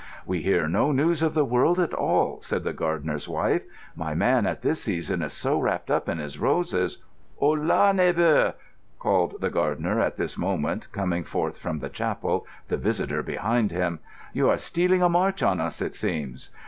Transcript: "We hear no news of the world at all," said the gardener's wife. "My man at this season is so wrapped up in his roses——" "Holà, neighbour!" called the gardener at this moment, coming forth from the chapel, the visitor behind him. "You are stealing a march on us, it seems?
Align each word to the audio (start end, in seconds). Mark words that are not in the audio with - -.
"We 0.25 0.41
hear 0.41 0.67
no 0.67 0.91
news 0.91 1.21
of 1.21 1.35
the 1.35 1.45
world 1.45 1.79
at 1.79 1.93
all," 1.93 2.41
said 2.41 2.63
the 2.63 2.73
gardener's 2.73 3.29
wife. 3.29 3.61
"My 3.95 4.15
man 4.15 4.47
at 4.47 4.63
this 4.63 4.81
season 4.81 5.21
is 5.21 5.31
so 5.31 5.59
wrapped 5.59 5.91
up 5.91 6.09
in 6.09 6.17
his 6.17 6.39
roses——" 6.39 6.97
"Holà, 7.39 7.93
neighbour!" 7.95 8.55
called 8.97 9.35
the 9.41 9.51
gardener 9.51 9.99
at 9.99 10.17
this 10.17 10.39
moment, 10.39 10.91
coming 10.91 11.23
forth 11.23 11.59
from 11.59 11.81
the 11.81 11.89
chapel, 11.89 12.47
the 12.67 12.77
visitor 12.77 13.21
behind 13.21 13.71
him. 13.71 13.99
"You 14.33 14.49
are 14.49 14.57
stealing 14.57 15.03
a 15.03 15.07
march 15.09 15.43
on 15.43 15.61
us, 15.61 15.83
it 15.83 15.93
seems? 15.93 16.49